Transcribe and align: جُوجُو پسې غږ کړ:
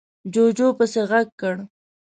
جُوجُو 0.33 0.67
پسې 0.77 1.01
غږ 1.09 1.27
کړ: 1.39 1.55